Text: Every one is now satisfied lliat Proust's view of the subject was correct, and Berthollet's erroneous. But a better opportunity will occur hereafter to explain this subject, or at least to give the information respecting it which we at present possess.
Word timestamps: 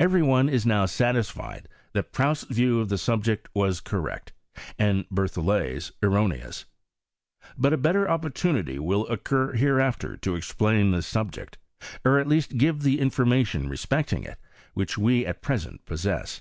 Every 0.00 0.22
one 0.24 0.48
is 0.48 0.66
now 0.66 0.86
satisfied 0.86 1.68
lliat 1.94 2.10
Proust's 2.10 2.52
view 2.52 2.80
of 2.80 2.88
the 2.88 2.98
subject 2.98 3.48
was 3.54 3.80
correct, 3.80 4.32
and 4.76 5.08
Berthollet's 5.08 5.92
erroneous. 6.02 6.64
But 7.56 7.72
a 7.72 7.76
better 7.76 8.10
opportunity 8.10 8.80
will 8.80 9.06
occur 9.06 9.52
hereafter 9.52 10.16
to 10.16 10.34
explain 10.34 10.90
this 10.90 11.06
subject, 11.06 11.58
or 12.04 12.18
at 12.18 12.26
least 12.26 12.50
to 12.50 12.56
give 12.56 12.82
the 12.82 12.98
information 12.98 13.68
respecting 13.68 14.24
it 14.24 14.40
which 14.74 14.98
we 14.98 15.24
at 15.24 15.42
present 15.42 15.84
possess. 15.84 16.40